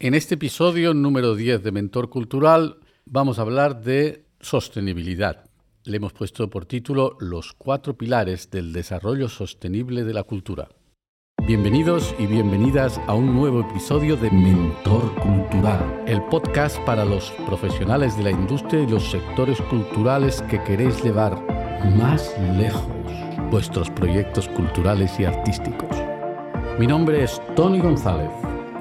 En 0.00 0.14
este 0.14 0.36
episodio 0.36 0.94
número 0.94 1.34
10 1.34 1.64
de 1.64 1.72
Mentor 1.72 2.08
Cultural 2.08 2.76
vamos 3.04 3.40
a 3.40 3.42
hablar 3.42 3.82
de 3.82 4.26
sostenibilidad. 4.38 5.50
Le 5.82 5.96
hemos 5.96 6.12
puesto 6.12 6.48
por 6.48 6.66
título 6.66 7.16
Los 7.18 7.52
cuatro 7.52 7.98
pilares 7.98 8.48
del 8.48 8.72
desarrollo 8.72 9.28
sostenible 9.28 10.04
de 10.04 10.14
la 10.14 10.22
cultura. 10.22 10.68
Bienvenidos 11.44 12.14
y 12.16 12.26
bienvenidas 12.26 13.00
a 13.08 13.14
un 13.14 13.34
nuevo 13.34 13.62
episodio 13.62 14.16
de 14.16 14.30
Mentor 14.30 15.16
Cultural, 15.16 16.04
el 16.06 16.22
podcast 16.26 16.78
para 16.84 17.04
los 17.04 17.32
profesionales 17.48 18.16
de 18.16 18.22
la 18.22 18.30
industria 18.30 18.84
y 18.84 18.86
los 18.86 19.10
sectores 19.10 19.60
culturales 19.62 20.42
que 20.42 20.62
queréis 20.62 21.02
llevar 21.02 21.42
más 21.96 22.32
lejos 22.56 22.86
vuestros 23.50 23.90
proyectos 23.90 24.46
culturales 24.46 25.18
y 25.18 25.24
artísticos. 25.24 25.96
Mi 26.78 26.86
nombre 26.86 27.24
es 27.24 27.42
Tony 27.56 27.80
González 27.80 28.30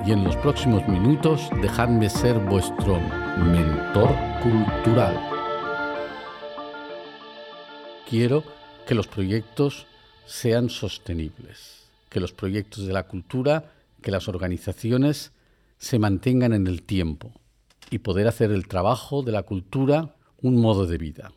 y 0.07 0.13
en 0.13 0.23
los 0.23 0.37
próximos 0.37 0.87
minutos 0.87 1.49
dejadme 1.61 2.09
ser 2.09 2.39
vuestro 2.39 2.97
mentor 3.39 4.09
cultural. 4.41 5.19
Quiero 8.09 8.45
que 8.87 8.95
los 8.95 9.07
proyectos 9.07 9.85
sean 10.25 10.69
sostenibles, 10.69 11.89
que 12.09 12.21
los 12.21 12.31
proyectos 12.31 12.87
de 12.87 12.93
la 12.93 13.03
cultura, 13.03 13.73
que 14.01 14.11
las 14.11 14.29
organizaciones 14.29 15.33
se 15.77 15.99
mantengan 15.99 16.53
en 16.53 16.67
el 16.67 16.83
tiempo 16.83 17.33
y 17.89 17.99
poder 17.99 18.29
hacer 18.29 18.51
el 18.51 18.69
trabajo 18.69 19.23
de 19.23 19.33
la 19.33 19.43
cultura 19.43 20.15
un 20.41 20.61
modo 20.61 20.85
de 20.85 20.97
vida. 20.97 21.33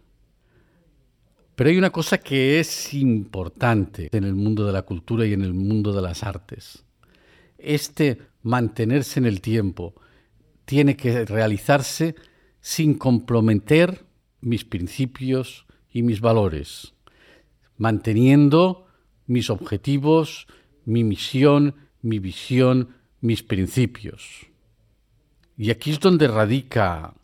Pero 1.56 1.70
hay 1.70 1.76
una 1.76 1.90
cosa 1.90 2.18
que 2.18 2.60
es 2.60 2.94
importante 2.94 4.08
en 4.12 4.22
el 4.22 4.34
mundo 4.34 4.64
de 4.64 4.72
la 4.72 4.82
cultura 4.82 5.26
y 5.26 5.32
en 5.32 5.42
el 5.42 5.54
mundo 5.54 5.92
de 5.92 6.02
las 6.02 6.22
artes. 6.22 6.84
Este 7.62 8.18
mantenerse 8.42 9.20
en 9.20 9.26
el 9.26 9.40
tiempo 9.40 9.94
tiene 10.64 10.96
que 10.96 11.24
realizarse 11.24 12.14
sin 12.60 12.94
comprometer 12.94 14.04
mis 14.40 14.64
principios 14.64 15.66
y 15.92 16.02
mis 16.02 16.20
valores, 16.20 16.94
manteniendo 17.76 18.86
mis 19.26 19.50
objetivos, 19.50 20.46
mi 20.84 21.04
misión, 21.04 21.74
mi 22.02 22.18
visión, 22.18 22.96
mis 23.20 23.42
principios. 23.42 24.46
Y 25.56 25.70
aquí 25.70 25.90
es 25.90 26.00
donde 26.00 26.26
radica 26.26 27.14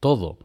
todo. 0.00 0.38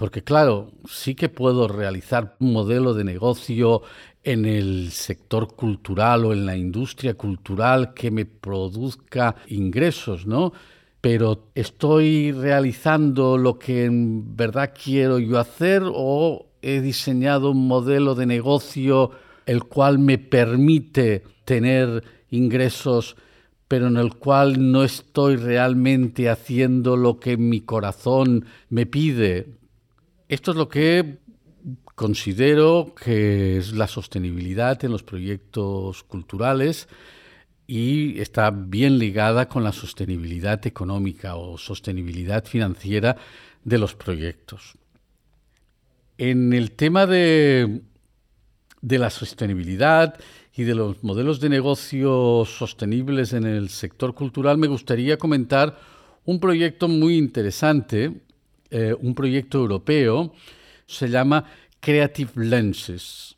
Porque 0.00 0.24
claro, 0.24 0.72
sí 0.88 1.14
que 1.14 1.28
puedo 1.28 1.68
realizar 1.68 2.34
un 2.40 2.54
modelo 2.54 2.94
de 2.94 3.04
negocio 3.04 3.82
en 4.24 4.46
el 4.46 4.92
sector 4.92 5.54
cultural 5.54 6.24
o 6.24 6.32
en 6.32 6.46
la 6.46 6.56
industria 6.56 7.12
cultural 7.12 7.92
que 7.92 8.10
me 8.10 8.24
produzca 8.24 9.36
ingresos, 9.48 10.26
¿no? 10.26 10.54
Pero 11.02 11.50
¿estoy 11.54 12.32
realizando 12.32 13.36
lo 13.36 13.58
que 13.58 13.84
en 13.84 14.34
verdad 14.34 14.72
quiero 14.72 15.18
yo 15.18 15.38
hacer 15.38 15.82
o 15.84 16.46
he 16.62 16.80
diseñado 16.80 17.50
un 17.50 17.68
modelo 17.68 18.14
de 18.14 18.24
negocio 18.24 19.10
el 19.44 19.64
cual 19.64 19.98
me 19.98 20.16
permite 20.16 21.24
tener 21.44 22.02
ingresos 22.30 23.16
pero 23.68 23.88
en 23.88 23.98
el 23.98 24.14
cual 24.14 24.72
no 24.72 24.82
estoy 24.82 25.36
realmente 25.36 26.30
haciendo 26.30 26.96
lo 26.96 27.20
que 27.20 27.36
mi 27.36 27.60
corazón 27.60 28.46
me 28.70 28.86
pide? 28.86 29.59
Esto 30.30 30.52
es 30.52 30.56
lo 30.56 30.68
que 30.68 31.18
considero 31.96 32.94
que 32.94 33.58
es 33.58 33.72
la 33.72 33.88
sostenibilidad 33.88 34.84
en 34.84 34.92
los 34.92 35.02
proyectos 35.02 36.04
culturales 36.04 36.86
y 37.66 38.20
está 38.20 38.52
bien 38.52 39.00
ligada 39.00 39.48
con 39.48 39.64
la 39.64 39.72
sostenibilidad 39.72 40.64
económica 40.68 41.34
o 41.34 41.58
sostenibilidad 41.58 42.44
financiera 42.44 43.16
de 43.64 43.78
los 43.78 43.96
proyectos. 43.96 44.78
En 46.16 46.52
el 46.52 46.70
tema 46.76 47.06
de, 47.06 47.80
de 48.82 48.98
la 49.00 49.10
sostenibilidad 49.10 50.14
y 50.54 50.62
de 50.62 50.76
los 50.76 51.02
modelos 51.02 51.40
de 51.40 51.48
negocio 51.48 52.44
sostenibles 52.44 53.32
en 53.32 53.46
el 53.46 53.68
sector 53.68 54.14
cultural, 54.14 54.58
me 54.58 54.68
gustaría 54.68 55.16
comentar 55.16 55.76
un 56.24 56.38
proyecto 56.38 56.86
muy 56.86 57.16
interesante 57.16 58.29
eh, 58.70 58.94
un 58.98 59.14
proyecto 59.14 59.58
europeo, 59.58 60.32
se 60.86 61.08
llama 61.08 61.44
Creative 61.80 62.30
Lenses. 62.36 63.36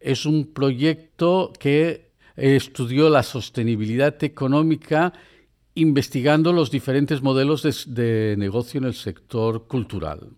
Es 0.00 0.26
un 0.26 0.52
proyecto 0.52 1.52
que 1.58 2.10
estudió 2.36 3.08
la 3.08 3.22
sostenibilidad 3.22 4.22
económica 4.22 5.12
investigando 5.74 6.52
los 6.52 6.70
diferentes 6.70 7.22
modelos 7.22 7.62
de, 7.86 8.34
negocio 8.38 8.78
en 8.78 8.84
el 8.84 8.94
sector 8.94 9.66
cultural. 9.66 10.30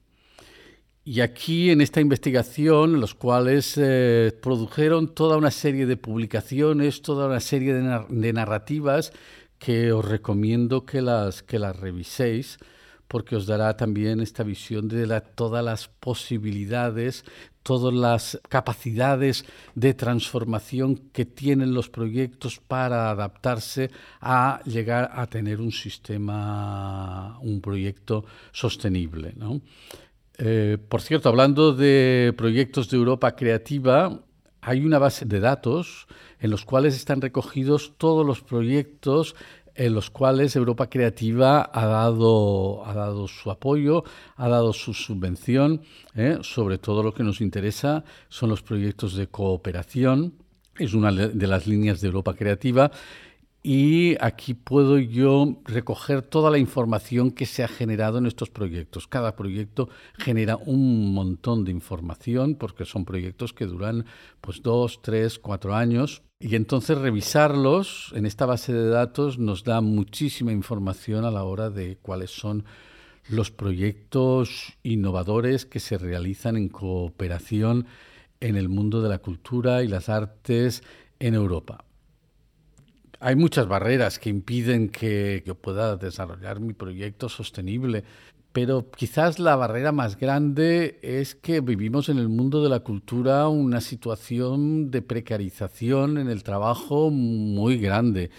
Y 1.05 1.21
aquí 1.21 1.71
en 1.71 1.81
esta 1.81 2.01
investigación, 2.01 3.01
los 3.01 3.15
cuales 3.15 3.75
eh, 3.77 4.37
produjeron 4.43 5.15
toda 5.15 5.37
una 5.37 5.53
serie 5.53 5.87
de 5.87 5.97
publicaciones, 5.97 7.03
toda 7.03 7.29
una 7.29 7.41
serie 7.41 7.75
de, 7.75 8.33
narrativas 8.33 9.13
que 9.59 9.93
os 9.93 10.05
recomiendo 10.05 10.85
que 10.85 11.03
las, 11.03 11.43
que 11.43 11.59
las 11.59 11.79
reviséis 11.79 12.59
porque 13.09 13.37
os 13.37 13.47
dará 13.47 13.77
también 13.77 14.21
esta 14.21 14.43
visión 14.43 14.89
de 14.89 15.07
todas 15.35 15.65
las 15.65 15.89
posibilidades, 15.89 17.25
todas 17.63 17.95
las 17.95 18.41
capacidades 18.49 19.45
de 19.75 19.95
transformación 19.95 20.97
que 21.13 21.25
tienen 21.25 21.75
los 21.75 21.89
proyectos 21.89 22.61
para 22.61 23.11
adaptarse 23.11 23.91
a 24.21 24.61
llegar 24.65 25.11
a 25.13 25.27
tener 25.27 25.61
un 25.61 25.73
sistema, 25.73 27.39
un 27.41 27.61
proyecto 27.61 28.25
sostenible. 28.53 29.35
Eh, 30.39 30.79
por 30.89 31.01
cierto, 31.01 31.29
hablando 31.29 31.73
de 31.73 32.35
proyectos 32.37 32.91
de 32.91 32.97
Europa 32.97 33.35
Creativa, 33.37 34.21
hay 34.61 34.85
una 34.85 34.99
base 34.99 35.25
de 35.25 35.39
datos 35.39 36.09
en 36.41 36.51
los 36.51 36.65
cuales 36.65 36.97
están 36.97 37.21
recogidos 37.21 37.95
todos 37.99 38.27
los 38.27 38.43
proyectos 38.43 39.37
en 39.77 39.95
los 39.95 40.11
cuales 40.11 40.57
Europa 40.57 40.89
Creativa 40.89 41.71
ha 41.73 41.87
dado, 41.87 42.85
ha 42.87 42.95
dado 42.95 43.29
su 43.29 43.51
apoyo, 43.51 44.05
ha 44.37 44.49
dado 44.49 44.73
su 44.73 44.95
subvención. 44.95 45.83
¿eh? 46.15 46.39
Sobre 46.43 46.79
todo 46.79 47.03
lo 47.03 47.13
que 47.13 47.23
nos 47.23 47.41
interesa 47.41 48.05
son 48.29 48.51
los 48.51 48.63
proyectos 48.63 49.15
de 49.15 49.29
cooperación. 49.29 50.35
Es 50.79 50.95
una 50.95 51.13
de 51.13 51.47
las 51.47 51.67
líneas 51.67 52.01
de 52.01 52.09
Europa 52.09 52.35
Creativa. 52.35 52.91
Y 53.63 54.17
aquí 54.21 54.55
puedo 54.55 54.97
yo 54.99 55.57
recoger 55.65 56.23
toda 56.23 56.53
la 56.53 56.59
información 56.59 57.33
que 57.33 57.47
se 57.47 57.65
ha 57.65 57.69
generado 57.69 58.19
en 58.19 58.27
estos 58.27 58.49
proyectos. 58.49 59.09
Cada 59.09 59.35
proyecto 59.35 59.89
genera 60.19 60.57
un 60.57 61.13
montón 61.13 61.65
de 61.65 61.73
información 61.73 62.55
porque 62.55 62.85
son 62.85 63.05
proyectos 63.05 63.53
que 63.53 63.67
duran 63.67 64.05
pues 64.41 64.63
dos, 64.63 65.03
tres, 65.03 65.41
cuatro 65.41 65.75
años 65.75 66.23
y 66.39 66.55
entonces 66.55 66.99
revisarlos 66.99 68.13
en 68.15 68.27
esta 68.27 68.45
base 68.45 68.73
de 68.73 68.89
datos 68.89 69.39
nos 69.39 69.65
da 69.65 69.81
muchísima 69.81 70.53
información 70.53 71.25
a 71.25 71.31
la 71.31 71.45
hora 71.45 71.71
de 71.71 71.97
cuáles 71.97 72.31
son 72.31 72.65
los 73.29 73.51
proyectos 73.51 74.75
innovadores 74.83 75.65
que 75.65 75.81
se 75.81 75.99
realizan 75.99 76.57
en 76.57 76.69
cooperación 76.69 77.87
en 78.41 78.57
el 78.57 78.69
mundo 78.69 79.01
de 79.01 79.09
la 79.09 79.19
cultura 79.19 79.83
y 79.83 79.89
las 79.89 80.09
artes 80.09 80.83
en 81.19 81.35
Europa. 81.35 81.85
Hay 83.19 83.35
muchas 83.35 83.67
barreras 83.67 84.19
que 84.19 84.29
impiden 84.29 84.91
que 84.91 85.43
yo 85.47 85.55
pueda 85.55 85.97
desarrollar 85.97 86.61
mi 86.61 86.75
proyecto 86.75 87.31
sostenible, 87.31 88.05
pero 88.57 88.91
quizás 88.91 89.39
la 89.39 89.55
barrera 89.55 89.93
más 89.93 90.17
grande 90.17 90.99
es 91.03 91.35
que 91.35 91.61
vivimos 91.61 92.09
en 92.09 92.17
el 92.17 92.31
mundo 92.31 92.63
de 92.63 92.71
la 92.71 92.81
cultura 92.81 93.49
una 93.49 93.83
situación 93.83 94.91
de 94.91 95.03
precarización 95.03 96.17
en 96.17 96.31
el 96.31 96.43
trabajo 96.43 97.11
muy 97.11 97.77
grande. 97.77 98.31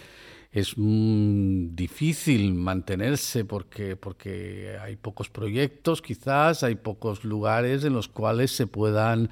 Es 0.52 0.74
mm, 0.76 1.76
difícil 1.76 2.56
mantenerse 2.56 3.46
porque, 3.46 3.96
porque 3.96 4.76
hay 4.82 4.96
pocos 4.96 5.30
proyectos, 5.30 6.02
quizás 6.02 6.64
hay 6.64 6.74
pocos 6.74 7.24
lugares 7.24 7.84
en 7.84 7.94
los 7.94 8.08
cuales 8.08 8.50
se 8.50 8.66
puedan 8.66 9.30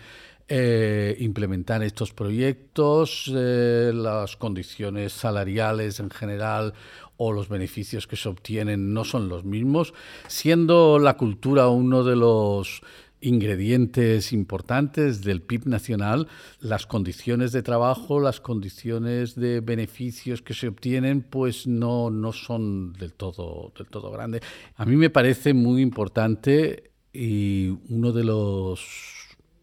eh, 0.47 1.15
implementar 1.17 1.81
estos 1.81 2.13
proyectos, 2.13 3.31
eh, 3.35 3.91
las 3.91 4.37
condiciones 4.37 5.13
salariales 5.13 5.99
en 5.99 6.11
general 6.11 6.75
o 7.17 7.31
los 7.31 7.49
beneficios 7.49 8.07
que 8.07 8.15
se 8.15 8.29
obtienen 8.29 8.93
no 8.93 9.05
son 9.05 9.29
los 9.29 9.45
mismos, 9.45 9.93
siendo 10.27 10.99
la 10.99 11.17
cultura 11.17 11.69
uno 11.69 12.03
de 12.03 12.15
los 12.15 12.81
ingredientes 13.21 14.33
importantes 14.33 15.23
del 15.23 15.41
PIB 15.41 15.65
nacional, 15.67 16.27
las 16.59 16.85
condiciones 16.85 17.51
de 17.51 17.63
trabajo, 17.63 18.19
las 18.19 18.39
condiciones 18.39 19.35
de 19.35 19.61
beneficios 19.61 20.41
que 20.41 20.53
se 20.53 20.67
obtienen, 20.67 21.21
pues 21.21 21.65
no, 21.65 22.11
no 22.11 22.33
son 22.33 22.93
del 22.93 23.13
todo, 23.13 23.73
del 23.77 23.87
todo 23.87 24.11
grandes. 24.11 24.41
A 24.75 24.85
mí 24.85 24.95
me 24.95 25.09
parece 25.09 25.53
muy 25.53 25.81
importante 25.81 26.91
y 27.13 27.69
uno 27.89 28.11
de 28.11 28.23
los 28.23 28.85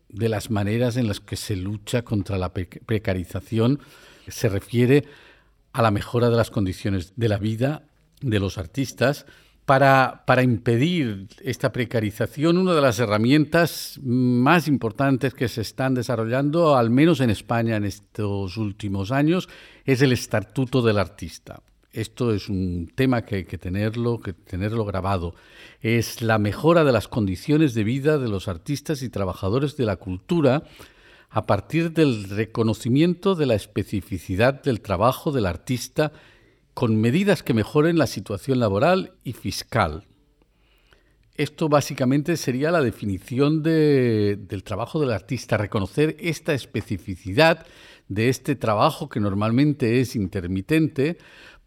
de 0.08 0.28
las 0.28 0.50
maneras 0.50 0.98
en 0.98 1.08
las 1.08 1.20
que 1.20 1.36
se 1.36 1.56
lucha 1.56 2.02
contra 2.02 2.36
la 2.36 2.52
precarización 2.52 3.80
se 4.28 4.50
refiere 4.50 5.04
a 5.72 5.82
la 5.82 5.90
mejora 5.90 6.30
de 6.30 6.36
las 6.36 6.50
condiciones 6.50 7.14
de 7.16 7.28
la 7.28 7.38
vida 7.38 7.84
de 8.20 8.38
los 8.38 8.58
artistas, 8.58 9.26
para, 9.64 10.24
para, 10.26 10.42
impedir 10.42 11.28
esta 11.42 11.72
precarización, 11.72 12.58
una 12.58 12.74
de 12.74 12.80
las 12.80 12.98
herramientas 12.98 13.98
más 14.02 14.66
importantes 14.66 15.34
que 15.34 15.48
se 15.48 15.60
están 15.60 15.94
desarrollando, 15.94 16.76
al 16.76 16.90
menos 16.90 17.20
en 17.20 17.30
España 17.30 17.76
en 17.76 17.84
estos 17.84 18.56
últimos 18.56 19.12
años, 19.12 19.48
es 19.84 20.02
el 20.02 20.12
Estatuto 20.12 20.82
del 20.82 20.98
Artista. 20.98 21.62
Esto 21.92 22.32
es 22.32 22.48
un 22.48 22.90
tema 22.94 23.22
que 23.22 23.36
hay 23.36 23.44
que 23.44 23.58
tenerlo, 23.58 24.18
que 24.18 24.32
tenerlo 24.32 24.84
grabado. 24.84 25.34
Es 25.82 26.22
la 26.22 26.38
mejora 26.38 26.84
de 26.84 26.92
las 26.92 27.06
condiciones 27.06 27.74
de 27.74 27.84
vida 27.84 28.18
de 28.18 28.28
los 28.28 28.48
artistas 28.48 29.02
y 29.02 29.10
trabajadores 29.10 29.76
de 29.76 29.84
la 29.84 29.96
cultura 29.96 30.62
a 31.32 31.46
partir 31.46 31.92
del 31.92 32.28
reconocimiento 32.28 33.34
de 33.34 33.46
la 33.46 33.54
especificidad 33.54 34.62
del 34.62 34.82
trabajo 34.82 35.32
del 35.32 35.46
artista 35.46 36.12
con 36.74 37.00
medidas 37.00 37.42
que 37.42 37.54
mejoren 37.54 37.96
la 37.96 38.06
situación 38.06 38.60
laboral 38.60 39.14
y 39.24 39.32
fiscal. 39.32 40.06
Esto 41.34 41.70
básicamente 41.70 42.36
sería 42.36 42.70
la 42.70 42.82
definición 42.82 43.62
del 43.62 44.62
trabajo 44.62 45.00
del 45.00 45.10
artista, 45.10 45.56
reconocer 45.56 46.16
esta 46.20 46.52
especificidad 46.52 47.66
de 48.08 48.28
este 48.28 48.54
trabajo 48.54 49.08
que 49.08 49.18
normalmente 49.18 50.00
es 50.00 50.14
intermitente 50.14 51.16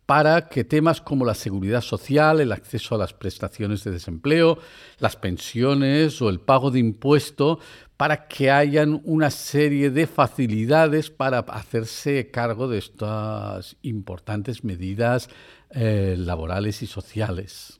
para 0.05 0.49
que 0.49 0.63
temas 0.63 1.01
como 1.01 1.25
la 1.25 1.33
seguridad 1.33 1.81
social, 1.81 2.39
el 2.39 2.51
acceso 2.51 2.95
a 2.95 2.97
las 2.97 3.13
prestaciones 3.13 3.83
de 3.83 3.91
desempleo, 3.91 4.59
las 4.99 5.15
pensiones 5.15 6.21
o 6.21 6.29
el 6.29 6.39
pago 6.39 6.69
de 6.69 6.79
impuestos, 6.79 7.57
para 7.97 8.27
que 8.27 8.51
hayan 8.51 9.01
una 9.05 9.31
serie 9.31 9.89
de 9.89 10.05
facilidades 10.05 11.09
para 11.09 11.39
hacerse 11.39 12.29
cargo 12.29 12.67
de 12.67 12.79
estas 12.79 13.77
importantes 13.81 14.63
medidas 14.63 15.29
eh, 15.71 16.15
laborales 16.17 16.81
y 16.81 16.87
sociales. 16.87 17.79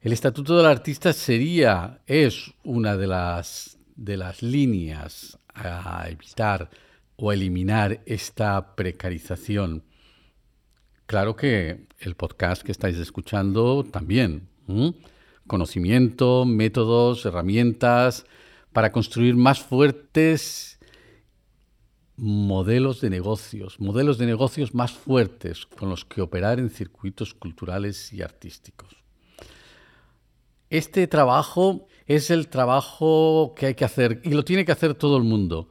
El 0.00 0.12
Estatuto 0.12 0.56
del 0.56 0.66
Artista 0.66 1.12
sería, 1.12 2.00
es 2.06 2.52
una 2.62 2.96
de 2.96 3.08
las, 3.08 3.78
de 3.96 4.16
las 4.16 4.42
líneas 4.42 5.38
a 5.52 6.06
evitar 6.08 6.70
o 7.16 7.32
eliminar 7.32 8.00
esta 8.06 8.76
precarización. 8.76 9.82
Claro 11.06 11.36
que 11.36 11.86
el 12.00 12.16
podcast 12.16 12.62
que 12.62 12.72
estáis 12.72 12.96
escuchando 12.98 13.84
también. 13.84 14.48
Conocimiento, 15.46 16.44
métodos, 16.44 17.24
herramientas, 17.24 18.26
para 18.72 18.90
construir 18.90 19.36
más 19.36 19.60
fuertes 19.60 20.80
modelos 22.16 23.00
de 23.00 23.10
negocios, 23.10 23.78
modelos 23.78 24.18
de 24.18 24.26
negocios 24.26 24.74
más 24.74 24.90
fuertes 24.92 25.66
con 25.66 25.90
los 25.90 26.04
que 26.04 26.22
operar 26.22 26.58
en 26.58 26.70
circuitos 26.70 27.34
culturales 27.34 28.12
y 28.12 28.22
artísticos. 28.22 28.96
Este 30.70 31.06
trabajo 31.06 31.86
es 32.06 32.30
el 32.30 32.48
trabajo 32.48 33.54
que 33.56 33.66
hay 33.66 33.74
que 33.74 33.84
hacer 33.84 34.20
y 34.24 34.30
lo 34.30 34.44
tiene 34.44 34.64
que 34.64 34.72
hacer 34.72 34.94
todo 34.94 35.18
el 35.18 35.22
mundo, 35.22 35.68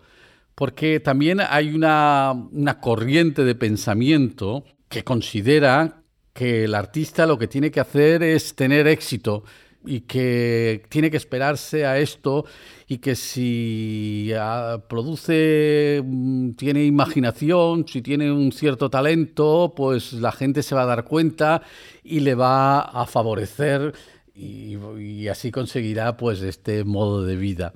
porque 0.53 1.01
también 1.01 1.41
hay 1.41 1.75
una, 1.75 2.31
una 2.51 2.79
corriente 2.79 3.43
de 3.43 3.55
pensamiento 3.55 4.63
que 4.95 5.03
considera 5.03 6.03
que 6.31 6.63
el 6.63 6.73
artista 6.73 7.25
lo 7.25 7.37
que 7.37 7.49
tiene 7.49 7.69
que 7.69 7.81
hacer 7.81 8.23
es 8.23 8.55
tener 8.55 8.87
éxito 8.87 9.43
y 9.85 10.01
que 10.01 10.85
tiene 10.87 11.11
que 11.11 11.17
esperarse 11.17 11.85
a 11.85 11.99
esto 11.99 12.45
y 12.87 12.99
que 12.99 13.15
si 13.15 14.31
ah, 14.39 14.81
produce, 14.87 16.01
mm, 16.01 16.51
tiene 16.51 16.85
imaginación, 16.85 17.85
si 17.89 18.01
tiene 18.01 18.31
un 18.31 18.53
cierto 18.53 18.89
talento, 18.89 19.73
pues 19.75 20.13
la 20.13 20.31
gente 20.31 20.63
se 20.63 20.75
va 20.75 20.83
a 20.83 20.85
dar 20.85 21.03
cuenta 21.03 21.61
y 22.01 22.21
le 22.21 22.33
va 22.33 22.79
a 22.79 23.05
favorecer 23.05 23.93
y, 24.33 25.27
así 25.27 25.51
conseguirá 25.51 26.15
pues 26.15 26.41
este 26.41 26.85
modo 26.85 27.25
de 27.25 27.35
vida. 27.35 27.73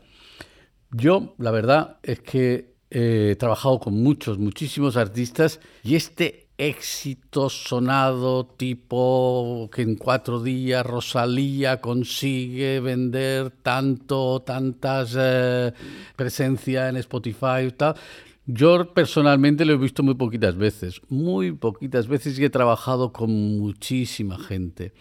Yo, 0.92 1.36
la 1.38 1.52
verdad 1.52 1.98
es 2.02 2.22
que 2.22 2.76
he 2.90 3.36
trabajado 3.38 3.78
con 3.82 4.02
muchos, 4.02 4.40
muchísimos 4.40 4.96
artistas 4.96 5.60
y 5.84 5.96
este 5.96 6.49
éxito 6.60 7.50
sonado 7.50 8.46
tipo 8.46 9.70
que 9.74 9.82
en 9.82 9.96
cuatro 9.96 10.44
días 10.44 10.86
Rosalía 10.86 11.80
consigue 11.80 12.82
vender 12.82 13.50
tanto, 13.64 14.42
tantas 14.42 15.16
eh, 15.18 15.72
presencia 16.18 16.90
en 16.90 16.98
Spotify 16.98 17.64
y 17.68 17.72
tal. 17.72 17.96
Yo 18.52 18.96
personalmente 18.96 19.64
lo 19.64 19.74
he 19.74 19.78
visto 19.78 20.02
muy 20.02 20.16
poquitas 20.16 20.58
veces, 20.58 21.02
muy 21.08 21.52
poquitas 21.52 22.08
veces 22.08 22.40
y 22.40 22.46
he 22.46 22.50
trabajado 22.50 23.14
con 23.14 23.30
muchísima 23.30 24.40
gente. 24.40 24.92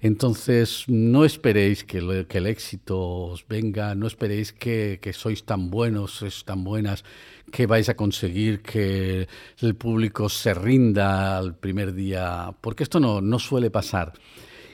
Entonces, 0.00 0.84
no 0.86 1.24
esperéis 1.24 1.82
que, 1.82 1.96
el 1.96 2.46
éxito 2.46 3.00
os 3.00 3.48
venga, 3.48 3.94
no 3.94 4.06
esperéis 4.06 4.52
que, 4.52 5.00
sois 5.14 5.44
tan 5.44 5.70
buenos, 5.70 6.10
sois 6.10 6.44
tan 6.44 6.62
buenas 6.62 7.02
que 7.50 7.64
vais 7.66 7.88
a 7.88 7.96
conseguir 7.96 8.60
que 8.60 9.28
el 9.62 9.74
público 9.76 10.28
se 10.28 10.52
rinda 10.52 11.38
al 11.38 11.56
primer 11.56 11.94
día, 11.94 12.52
porque 12.60 12.82
esto 12.82 13.00
no, 13.00 13.22
no 13.22 13.38
suele 13.38 13.70
pasar. 13.70 14.12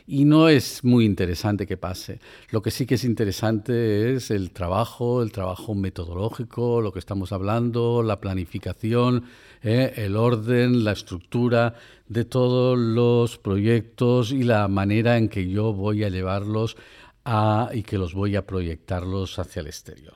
Y 0.09 0.25
no 0.25 0.49
es 0.49 0.85
muy 0.85 1.05
interesante 1.05 1.67
que 1.67 1.77
pase. 1.77 2.21
Lo 2.51 2.63
que 2.63 2.71
sí 2.71 2.87
que 2.87 2.95
es 2.95 3.03
interesante 3.03 4.15
es 4.15 4.31
el 4.31 4.53
trabajo, 4.53 5.21
el 5.21 5.33
trabajo 5.33 5.75
metodológico, 5.75 6.81
lo 6.81 6.93
que 6.93 7.01
estamos 7.01 7.33
hablando, 7.33 8.05
la 8.05 8.21
planificación, 8.21 9.25
eh, 9.63 9.95
el 9.97 10.17
orden, 10.17 10.85
la 10.85 10.93
estructura 10.93 11.75
de 12.07 12.25
todos 12.25 12.79
los 12.79 13.37
proyectos 13.39 14.31
y 14.31 14.45
la 14.45 14.69
manera 14.69 15.19
en 15.19 15.29
que 15.29 15.49
yo 15.49 15.73
voy 15.73 16.05
a 16.05 16.09
llevarlos 16.09 16.77
a, 17.25 17.71
y 17.73 17.83
que 17.83 17.99
los 17.99 18.15
voy 18.15 18.37
a 18.37 18.47
proyectarlos 18.47 19.41
hacia 19.41 19.61
el 19.61 19.67
exterior. 19.67 20.15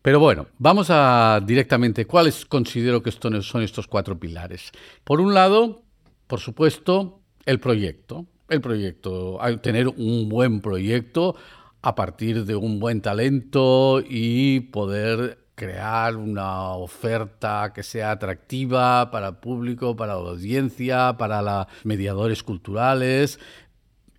Pero 0.00 0.20
bueno, 0.20 0.46
vamos 0.58 0.88
a 0.90 1.40
directamente 1.44 2.06
cuáles 2.06 2.46
considero 2.46 3.02
que 3.02 3.10
son 3.10 3.62
estos 3.62 3.88
cuatro 3.88 4.16
pilares. 4.16 4.70
Por 5.02 5.20
un 5.20 5.34
lado, 5.34 5.82
por 6.28 6.40
supuesto, 6.40 7.20
el 7.46 7.58
proyecto. 7.58 8.26
El 8.48 8.60
proyecto, 8.60 9.38
tener 9.62 9.88
un 9.88 10.28
buen 10.28 10.60
proyecto 10.60 11.34
a 11.80 11.94
partir 11.94 12.44
de 12.44 12.56
un 12.56 12.78
buen 12.78 13.00
talento 13.00 14.02
y 14.06 14.60
poder 14.60 15.38
crear 15.54 16.16
una 16.16 16.72
oferta 16.72 17.72
que 17.74 17.82
sea 17.82 18.10
atractiva 18.10 19.10
para 19.10 19.28
el 19.28 19.36
público, 19.36 19.96
para 19.96 20.14
la 20.14 20.20
audiencia, 20.20 21.16
para 21.16 21.40
los 21.40 21.66
mediadores 21.84 22.42
culturales. 22.42 23.38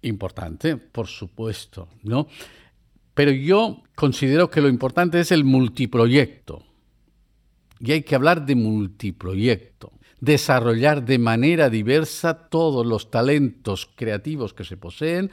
Importante, 0.01 0.77
por 0.77 1.07
supuesto, 1.07 1.87
¿no? 2.03 2.27
Pero 3.13 3.31
yo 3.31 3.83
considero 3.95 4.49
que 4.49 4.61
lo 4.61 4.69
importante 4.69 5.19
es 5.19 5.31
el 5.31 5.43
multiproyecto. 5.43 6.63
Y 7.79 7.91
hay 7.91 8.03
que 8.03 8.15
hablar 8.15 8.45
de 8.45 8.55
multiproyecto. 8.55 9.91
Desarrollar 10.25 11.05
de 11.05 11.19
manera 11.19 11.69
diversa 11.69 12.49
todos 12.49 12.83
los 12.83 13.11
talentos 13.11 13.87
creativos 13.95 14.55
que 14.55 14.63
se 14.63 14.75
poseen 14.75 15.29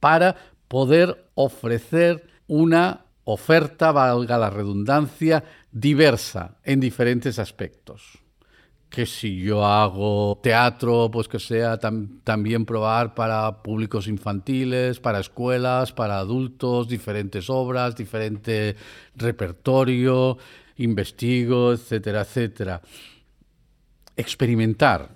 para 0.00 0.34
poder 0.66 1.30
ofrecer 1.34 2.26
una 2.48 3.06
oferta, 3.22 3.92
valga 3.92 4.38
la 4.38 4.50
redundancia, 4.50 5.44
diversa 5.70 6.56
en 6.64 6.80
diferentes 6.80 7.38
aspectos 7.38 8.18
que 8.90 9.06
si 9.06 9.40
yo 9.40 9.64
hago 9.64 10.38
teatro, 10.42 11.08
pues 11.10 11.26
que 11.26 11.38
sea 11.38 11.78
también 11.78 12.66
probar 12.66 13.14
para 13.14 13.62
públicos 13.62 14.06
infantiles, 14.06 15.00
para 15.00 15.20
escuelas, 15.20 15.92
para 15.92 16.18
adultos, 16.18 16.88
diferentes 16.88 17.48
obras, 17.48 17.96
diferente 17.96 18.76
repertorio, 19.16 20.36
investigo, 20.76 21.72
etcétera, 21.72 22.20
etcétera. 22.20 22.82
Experimentar, 24.22 25.10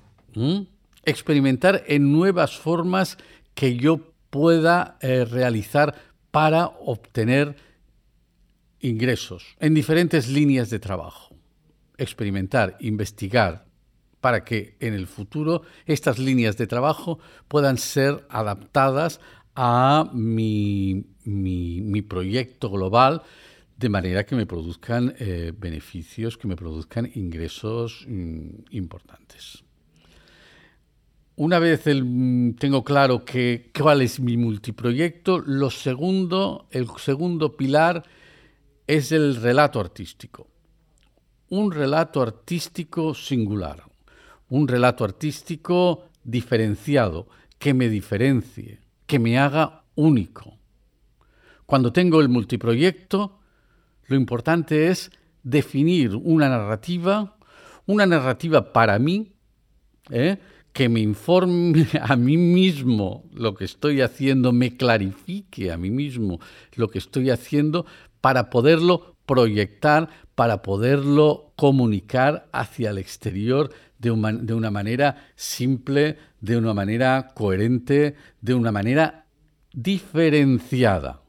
experimentar 1.04 1.84
en 1.86 2.12
nuevas 2.12 2.56
formas 2.56 3.18
que 3.54 3.76
yo 3.76 4.00
pueda 4.30 4.98
eh, 5.00 5.24
realizar 5.24 5.94
para 6.32 6.66
obtener 6.66 7.56
ingresos 8.80 9.56
en 9.60 9.74
diferentes 9.74 10.28
líneas 10.28 10.70
de 10.70 10.80
trabajo. 10.80 11.36
Experimentar, 11.98 12.76
investigar, 12.80 13.66
para 14.20 14.42
que 14.42 14.76
en 14.80 14.92
el 14.94 15.06
futuro 15.06 15.62
estas 15.86 16.18
líneas 16.18 16.56
de 16.56 16.66
trabajo 16.66 17.20
puedan 17.46 17.78
ser 17.78 18.26
adaptadas 18.28 19.20
a 19.54 20.10
mi, 20.12 21.06
proyecto 22.08 22.70
global 22.70 23.22
de 23.76 23.88
manera 23.88 24.24
que 24.24 24.34
me 24.34 24.46
produzcan 24.46 25.14
eh, 25.18 25.52
beneficios, 25.56 26.36
que 26.38 26.48
me 26.48 26.56
produzcan 26.56 27.10
ingresos 27.14 28.04
mm, 28.08 28.48
importantes. 28.70 29.62
Una 31.36 31.58
vez 31.58 31.82
tengo 31.82 32.82
claro 32.82 33.24
que, 33.24 33.70
cuál 33.78 34.00
es 34.00 34.20
mi 34.20 34.38
multiproyecto, 34.38 35.38
lo 35.38 35.70
segundo, 35.70 36.66
el 36.70 36.88
segundo 36.96 37.56
pilar 37.58 38.02
es 38.86 39.12
el 39.12 39.36
relato 39.36 39.78
artístico. 39.78 40.48
Un 41.50 41.72
relato 41.72 42.22
artístico 42.22 43.14
singular 43.14 43.84
un 44.48 44.68
relato 44.68 45.04
artístico 45.04 46.08
diferenciado, 46.22 47.28
que 47.58 47.74
me 47.74 47.88
diferencie, 47.88 48.80
que 49.06 49.18
me 49.18 49.38
haga 49.38 49.84
único. 49.94 50.58
Cuando 51.64 51.92
tengo 51.92 52.20
el 52.20 52.28
multiproyecto, 52.28 53.35
lo 54.08 54.16
importante 54.16 54.88
es 54.88 55.10
definir 55.42 56.14
una 56.16 56.48
narrativa, 56.48 57.36
una 57.86 58.06
narrativa 58.06 58.72
para 58.72 58.98
mí, 58.98 59.32
¿eh? 60.10 60.38
que 60.72 60.88
me 60.88 61.00
informe 61.00 61.86
a 62.00 62.16
mí 62.16 62.36
mismo 62.36 63.24
lo 63.32 63.54
que 63.54 63.64
estoy 63.64 64.00
haciendo, 64.00 64.52
me 64.52 64.76
clarifique 64.76 65.72
a 65.72 65.76
mí 65.76 65.90
mismo 65.90 66.40
lo 66.74 66.88
que 66.88 66.98
estoy 66.98 67.30
haciendo 67.30 67.86
para 68.20 68.50
poderlo 68.50 69.16
proyectar, 69.24 70.08
para 70.34 70.62
poderlo 70.62 71.52
comunicar 71.56 72.48
hacia 72.52 72.90
el 72.90 72.98
exterior 72.98 73.70
de, 73.98 74.10
de 74.42 74.54
una 74.54 74.70
manera 74.70 75.28
simple, 75.34 76.18
de 76.40 76.56
una 76.56 76.74
manera 76.74 77.32
coherente, 77.34 78.14
de 78.40 78.54
una 78.54 78.70
manera 78.70 79.26
diferenciada 79.72 81.22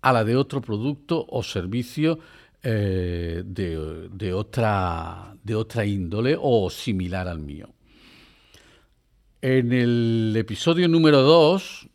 a 0.00 0.12
la 0.12 0.24
de 0.24 0.36
otro 0.36 0.60
producto 0.60 1.26
o 1.28 1.42
servicio 1.42 2.18
eh, 2.62 3.42
de, 3.44 4.32
otra, 4.32 5.36
de 5.42 5.54
otra 5.54 5.86
índole 5.86 6.36
o 6.40 6.68
similar 6.70 7.28
al 7.28 7.38
mío. 7.38 7.68
En 9.40 9.72
el 9.72 10.34
episodio 10.36 10.88
número 10.88 11.22
2 11.22 11.88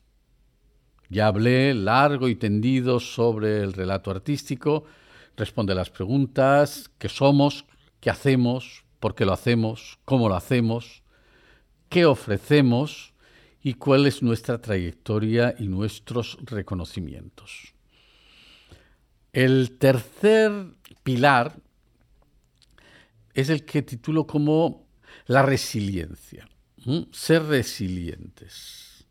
ya 1.10 1.28
hablé 1.28 1.74
largo 1.74 2.30
y 2.30 2.36
tendido 2.36 3.00
sobre 3.00 3.60
el 3.62 3.74
relato 3.74 4.10
artístico, 4.10 4.86
responde 5.36 5.74
a 5.74 5.76
las 5.76 5.90
preguntas, 5.90 6.90
qué 6.98 7.10
somos, 7.10 7.66
qué 8.00 8.10
hacemos, 8.10 8.84
por 9.00 9.16
qué 9.16 9.26
lo 9.26 9.34
hacemos, 9.34 10.00
cómo 10.06 10.30
lo 10.30 10.36
hacemos, 10.36 11.04
qué 11.90 12.06
ofrecemos 12.06 13.14
y 13.62 13.76
cuál 13.76 14.08
es 14.08 14.24
nuestra 14.24 14.60
trayectoria 14.60 15.54
y 15.60 15.68
nuestros 15.68 16.38
reconocimientos. 16.46 17.74
El 19.34 19.80
tercer 19.80 20.52
pilar 21.02 21.56
es 23.34 23.50
el 23.50 23.66
que 23.66 23.82
titulo 23.82 24.28
como 24.28 24.86
la 25.26 25.42
resiliencia. 25.42 26.48
Ser 27.12 27.44
resilientes. 27.46 29.08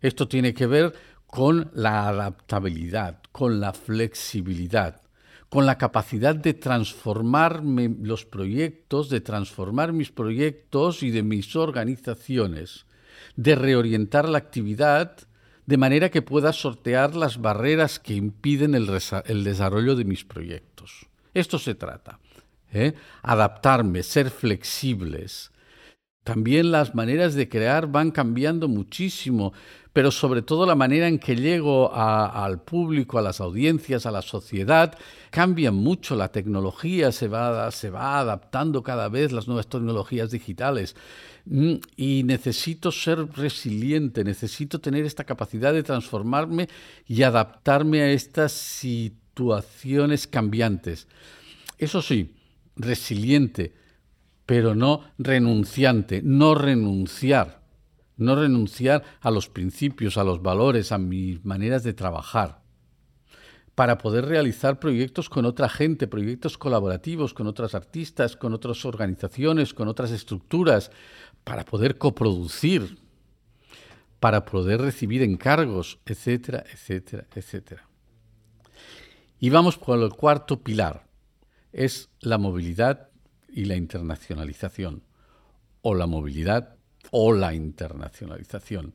Esto 0.00 0.28
tiene 0.28 0.54
que 0.54 0.66
ver 0.68 0.94
con 1.26 1.68
la 1.74 2.06
adaptabilidad, 2.06 3.20
con 3.32 3.58
la 3.58 3.72
flexibilidad, 3.72 5.02
con 5.48 5.66
la 5.66 5.78
capacidad 5.78 6.36
de 6.36 6.54
transformarme 6.54 7.92
los 8.00 8.24
proyectos, 8.24 9.10
de 9.10 9.20
transformar 9.20 9.92
mis 9.92 10.12
proyectos 10.12 11.02
y 11.02 11.10
de 11.10 11.24
mis 11.24 11.56
organizaciones, 11.56 12.86
de 13.34 13.56
reorientar 13.56 14.28
la 14.28 14.38
actividad 14.38 15.16
de 15.66 15.76
manera 15.76 16.10
que 16.10 16.22
pueda 16.22 16.52
sortear 16.52 17.14
las 17.14 17.40
barreras 17.40 17.98
que 17.98 18.14
impiden 18.14 18.74
el, 18.74 18.86
desarrollo 19.44 19.96
de 19.96 20.04
mis 20.04 20.24
proyectos. 20.24 21.06
Esto 21.34 21.58
se 21.58 21.74
trata. 21.74 22.18
¿eh? 22.72 22.94
Adaptarme, 23.22 24.02
ser 24.02 24.30
flexibles, 24.30 25.50
también 26.26 26.72
las 26.72 26.92
maneras 26.92 27.34
de 27.34 27.48
crear 27.48 27.86
van 27.86 28.10
cambiando 28.10 28.66
muchísimo, 28.66 29.52
pero 29.96 30.10
sobre 30.10 30.42
todo 30.42 30.66
la 30.66 30.74
manera 30.74 31.08
en 31.08 31.18
que 31.18 31.34
llego 31.34 31.90
al 31.90 32.60
público, 32.60 33.16
a 33.16 33.22
las 33.22 33.40
audiencias, 33.40 34.04
a 34.04 34.10
la 34.10 34.20
sociedad, 34.20 34.94
cambia 35.30 35.72
mucho. 35.72 36.16
La 36.16 36.30
tecnología 36.30 37.12
se 37.12 37.28
va, 37.28 37.70
adaptando 38.20 38.82
cada 38.82 39.08
vez, 39.08 39.32
las 39.32 39.46
nuevas 39.46 39.68
tecnologías 39.68 40.30
digitales. 40.30 40.96
Mm, 41.46 41.76
y 41.96 42.24
necesito 42.24 42.92
ser 42.92 43.26
resiliente, 43.36 44.22
necesito 44.22 44.82
tener 44.82 45.06
esta 45.06 45.24
capacidad 45.24 45.72
de 45.72 45.82
transformarme 45.82 46.68
y 47.06 47.22
adaptarme 47.22 48.02
a 48.02 48.10
estas 48.10 48.52
situaciones 48.52 50.26
cambiantes. 50.26 51.08
Eso 51.78 52.02
sí, 52.02 52.34
resiliente 52.76 53.72
pero 54.46 54.76
no 54.76 55.02
renunciante, 55.18 56.22
no 56.22 56.54
renunciar, 56.54 57.65
no 58.16 58.34
renunciar 58.34 59.04
a 59.20 59.30
los 59.30 59.48
principios, 59.48 60.16
a 60.16 60.24
los 60.24 60.42
valores, 60.42 60.92
a 60.92 60.98
mis 60.98 61.44
maneras 61.44 61.82
de 61.82 61.92
trabajar, 61.92 62.62
para 63.74 63.98
poder 63.98 64.24
realizar 64.24 64.80
proyectos 64.80 65.28
con 65.28 65.44
otra 65.44 65.68
gente, 65.68 66.06
proyectos 66.06 66.56
colaborativos 66.56 67.34
con 67.34 67.46
otras 67.46 67.74
artistas, 67.74 68.34
con 68.34 68.54
otras 68.54 68.84
organizaciones, 68.86 69.74
con 69.74 69.86
otras 69.86 70.10
estructuras, 70.12 70.90
para 71.44 71.64
poder 71.64 71.98
coproducir, 71.98 72.98
para 74.18 74.46
poder 74.46 74.80
recibir 74.80 75.22
encargos, 75.22 75.98
etcétera, 76.06 76.64
etcétera, 76.72 77.26
etcétera. 77.34 77.86
Y 79.38 79.50
vamos 79.50 79.76
por 79.76 80.02
el 80.02 80.10
cuarto 80.10 80.62
pilar, 80.62 81.06
es 81.72 82.08
la 82.20 82.38
movilidad 82.38 83.10
y 83.48 83.66
la 83.66 83.76
internacionalización, 83.76 85.02
o 85.82 85.94
la 85.94 86.06
movilidad 86.06 86.75
o 87.10 87.32
la 87.32 87.54
internacionalización. 87.54 88.94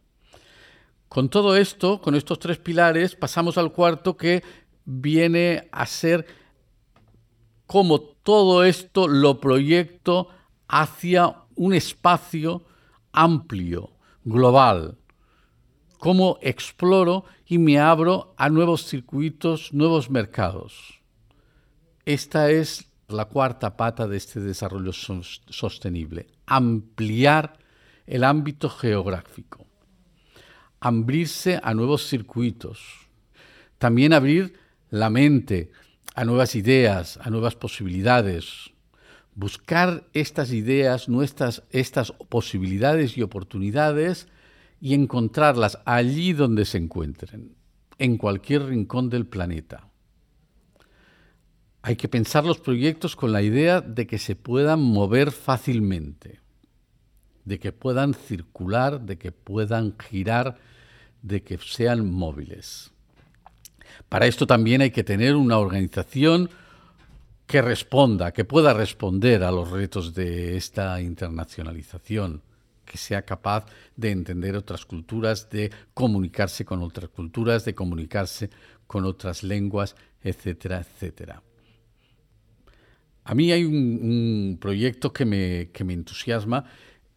Con 1.08 1.30
todo 1.30 1.58
esto, 1.58 2.02
con 2.02 2.16
estos 2.16 2.40
tres 2.40 2.58
pilares, 2.58 3.16
pasamos 3.16 3.58
al 3.58 3.72
cuarto 3.74 4.16
que 4.16 4.44
viene 4.86 5.68
a 5.72 5.86
ser 5.86 6.26
como 7.66 8.00
todo 8.02 8.64
esto 8.64 9.08
lo 9.08 9.40
proyecto 9.40 10.28
hacia 10.68 11.36
un 11.56 11.74
espacio 11.74 12.64
amplio, 13.12 13.92
global, 14.24 14.98
cómo 16.00 16.38
exploro 16.42 17.26
y 17.46 17.58
me 17.58 17.80
abro 17.80 18.34
a 18.38 18.50
nuevos 18.50 18.86
circuitos, 18.86 19.74
nuevos 19.74 20.10
mercados. 20.10 21.02
Esta 22.06 22.50
es 22.50 22.92
la 23.08 23.26
cuarta 23.26 23.78
pata 23.78 24.08
de 24.08 24.18
este 24.18 24.40
desarrollo 24.40 24.94
sostenible, 24.94 26.28
ampliar 26.46 27.61
el 28.12 28.26
ámbito 28.26 28.70
geográfico, 28.70 29.66
abrirse 30.82 31.62
a 31.64 31.74
nuevos 31.74 32.06
circuitos, 32.06 33.08
también 33.78 34.12
abrir 34.12 34.60
la 34.90 35.10
mente 35.10 35.72
a 36.14 36.26
nuevas 36.26 36.56
ideas, 36.56 37.18
a 37.22 37.30
nuevas 37.30 37.56
posibilidades, 37.56 38.74
buscar 39.34 40.04
estas 40.12 40.52
ideas, 40.52 41.08
nuestras, 41.08 41.64
estas 41.72 42.12
posibilidades 42.12 43.18
y 43.18 43.22
oportunidades 43.22 44.28
y 44.82 44.94
encontrarlas 44.94 45.80
allí 45.86 46.34
donde 46.34 46.66
se 46.66 46.80
encuentren, 46.80 47.56
en 47.98 48.18
cualquier 48.18 48.66
rincón 48.66 49.10
del 49.10 49.26
planeta. 49.26 49.88
Hay 51.82 51.96
que 51.96 52.10
pensar 52.10 52.44
los 52.44 52.60
proyectos 52.60 53.16
con 53.16 53.32
la 53.32 53.42
idea 53.42 53.80
de 53.80 54.06
que 54.06 54.20
se 54.20 54.36
puedan 54.36 54.82
mover 54.82 55.32
fácilmente, 55.32 56.42
de 57.46 57.60
que 57.60 57.72
puedan 57.72 58.14
circular, 58.14 59.02
de 59.02 59.18
que 59.18 59.32
puedan 59.32 59.96
girar, 59.98 60.58
de 61.22 61.44
que 61.44 61.58
sean 61.58 62.10
móviles. 62.10 62.92
Para 64.10 64.28
esto 64.28 64.48
también 64.48 64.82
hay 64.82 64.92
que 64.92 65.04
tener 65.04 65.36
una 65.36 65.58
organización 65.58 66.50
que 67.46 67.62
responda, 67.62 68.32
que 68.32 68.46
pueda 68.46 68.74
responder 68.74 69.44
a 69.44 69.52
los 69.52 69.70
retos 69.72 70.14
de 70.14 70.56
esta 70.56 71.02
internacionalización, 71.02 72.42
que 72.86 72.98
sea 72.98 73.24
capaz 73.24 73.66
de 73.96 74.12
entender 74.12 74.56
otras 74.56 74.86
culturas, 74.86 75.50
de 75.50 75.72
comunicarse 75.94 76.64
con 76.64 76.82
otras 76.82 77.10
culturas, 77.10 77.66
de 77.66 77.76
comunicarse 77.76 78.50
con 78.88 79.06
otras 79.06 79.44
lenguas, 79.44 79.96
etcétera, 80.24 80.80
etcétera. 80.80 81.42
A 83.24 83.36
mí 83.36 83.52
hay 83.52 83.64
un, 83.64 84.58
proyecto 84.60 85.14
que 85.14 85.26
me, 85.26 85.70
me 85.86 85.94
entusiasma, 85.94 86.66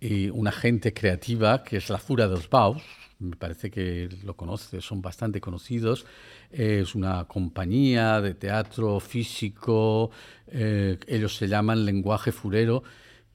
y 0.04 0.28
una 0.28 0.52
gente 0.52 0.92
creativa 0.92 1.64
que 1.64 1.78
es 1.78 1.88
la 1.88 1.96
Fura 1.96 2.28
de 2.28 2.34
los 2.34 2.50
Baus, 2.50 2.82
me 3.20 3.36
parece 3.36 3.70
que 3.70 4.10
lo 4.22 4.36
conoce, 4.36 4.82
son 4.82 5.00
bastante 5.00 5.40
conocidos. 5.40 6.04
Es 6.50 6.94
una 6.94 7.24
compañía 7.24 8.20
de 8.20 8.34
teatro 8.34 9.00
físico, 9.00 10.10
eh, 10.48 10.98
ellos 11.06 11.34
se 11.34 11.48
llaman 11.48 11.86
Lenguaje 11.86 12.32
Furero. 12.32 12.82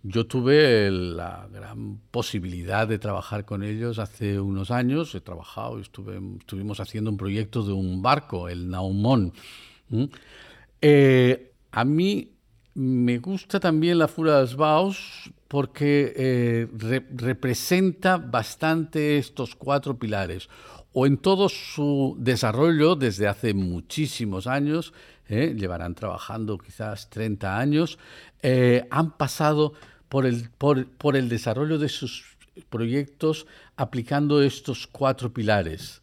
Yo 0.04 0.28
tuve 0.28 0.92
la 0.92 1.50
gran 1.52 2.02
posibilidad 2.12 2.88
de 2.88 3.00
trabajar 3.00 3.46
con 3.46 3.64
ellos 3.64 3.98
hace 3.98 4.40
unos 4.40 4.70
años, 4.70 5.16
he 5.16 5.22
trabajado, 5.22 5.80
estuve, 5.80 6.22
estuvimos 6.38 6.80
haciendo 6.80 7.10
un 7.10 7.18
proyecto 7.18 7.64
de 7.64 7.74
un 7.74 8.04
barco, 8.04 8.48
el 8.48 8.70
Naumón. 8.70 9.34
Eh, 10.82 11.52
a 11.72 11.84
mí 11.84 12.39
me 12.76 13.18
gusta 13.18 13.60
también 13.60 14.00
la 14.00 14.08
Fura 14.08 14.36
de 14.36 14.42
los 14.42 14.56
Baus 14.56 15.32
porque 15.48 16.14
eh, 16.16 16.68
representa 17.16 18.18
bastante 18.18 19.18
estos 19.18 19.56
cuatro 19.56 19.98
pilares, 19.98 20.48
o 20.94 21.08
en 21.08 21.18
todo 21.18 21.50
su 21.50 22.16
desarrollo 22.20 22.96
desde 22.96 23.28
hace 23.28 23.54
muchísimos 23.54 24.46
años, 24.46 24.94
eh, 25.28 25.56
llevarán 25.58 25.96
trabajando 25.96 26.58
quizás 26.58 27.10
30 27.10 27.58
años, 27.58 27.98
eh, 28.42 28.88
han 28.92 29.12
pasado 29.18 29.74
por 30.08 30.26
el, 30.26 30.50
por, 30.50 31.16
el 31.16 31.30
desarrollo 31.30 31.80
de 31.80 31.90
sus 31.90 32.38
proyectos 32.70 33.48
aplicando 33.76 34.42
estos 34.42 34.88
cuatro 34.88 35.34
pilares 35.34 36.02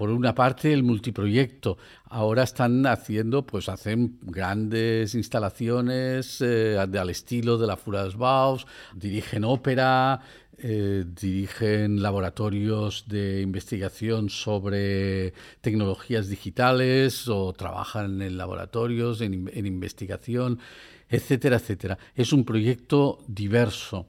por 0.00 0.08
una 0.08 0.34
parte 0.34 0.72
el 0.72 0.82
multiproyecto. 0.82 1.76
Ahora 2.06 2.44
están 2.44 2.86
haciendo, 2.86 3.44
pues 3.44 3.68
hacen 3.68 4.18
grandes 4.22 5.14
instalaciones 5.14 6.40
eh, 6.40 6.78
al 6.78 7.10
estilo 7.10 7.58
de 7.58 7.66
la 7.66 7.76
Fura 7.76 8.08
Baus, 8.16 8.66
dirigen 8.94 9.44
ópera, 9.44 10.22
eh, 10.56 11.04
dirigen 11.06 12.00
laboratorios 12.00 13.08
de 13.08 13.42
investigación 13.42 14.30
sobre 14.30 15.34
tecnologías 15.60 16.30
digitales 16.30 17.28
o 17.28 17.52
trabajan 17.52 18.22
en 18.22 18.38
laboratorios 18.38 19.20
en 19.20 19.66
investigación, 19.66 20.60
etcétera, 21.10 21.56
etcétera. 21.56 21.98
Es 22.14 22.32
un 22.32 22.46
proyecto 22.46 23.18
diverso 23.28 24.06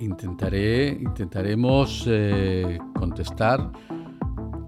Intentaré, 0.00 0.88
intentaremos 0.88 2.04
eh, 2.08 2.80
contestar. 2.94 3.70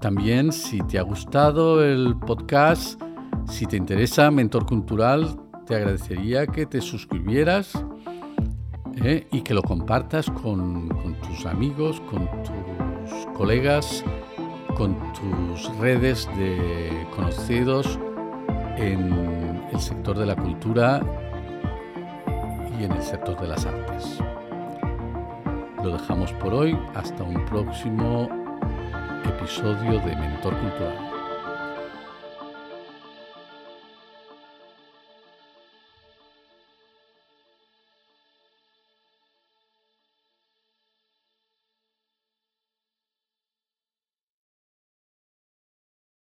También, 0.00 0.52
si 0.52 0.78
te 0.82 0.98
ha 0.98 1.02
gustado 1.02 1.84
el 1.84 2.16
podcast, 2.18 3.02
si 3.48 3.66
te 3.66 3.76
interesa 3.76 4.30
Mentor 4.30 4.66
Cultural, 4.66 5.36
te 5.66 5.74
agradecería 5.74 6.46
que 6.46 6.66
te 6.66 6.80
suscribieras 6.80 7.72
eh, 9.02 9.26
y 9.32 9.40
que 9.40 9.54
lo 9.54 9.62
compartas 9.62 10.30
con 10.30 11.16
tus 11.26 11.44
amigos, 11.46 12.00
con 12.10 12.28
tus 12.42 13.26
colegas, 13.34 14.04
con 14.76 14.96
tus 15.14 15.74
redes 15.78 16.28
de 16.36 17.06
conocidos 17.14 17.98
en 18.76 19.66
el 19.72 19.80
sector 19.80 20.18
de 20.18 20.26
la 20.26 20.36
cultura 20.36 21.00
y 22.78 22.84
en 22.84 22.92
el 22.92 23.02
sector 23.02 23.40
de 23.40 23.48
las 23.48 23.64
artes. 23.64 24.18
Lo 25.82 25.92
dejamos 25.92 26.32
por 26.34 26.52
hoy, 26.52 26.78
hasta 26.94 27.22
un 27.22 27.44
próximo 27.46 28.28
episodio 29.24 30.00
de 30.00 30.16
Mentor 30.16 30.54
Cultural. 30.58 31.05